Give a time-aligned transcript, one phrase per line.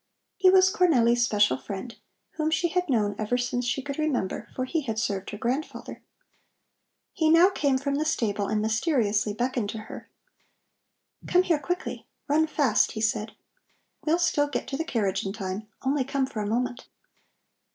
[0.35, 1.95] He was Cornelli's special friend,
[2.31, 6.01] whom she had known ever since she could remember, for he had served her grandfather.
[7.13, 10.09] He now came from the stable and mysteriously beckoned to her:
[11.27, 13.33] "Come here quickly, run fast!" he said.
[14.03, 15.67] "We'll still get to the carriage in time.
[15.83, 16.87] Only come for a moment."